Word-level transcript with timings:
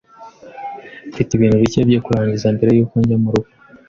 Mfite 1.09 1.29
ibintu 1.33 1.57
bike 1.61 1.79
byo 1.89 1.99
kurangiza 2.05 2.47
mbere 2.55 2.69
yuko 2.73 2.95
njya 3.01 3.17
murugo. 3.23 3.49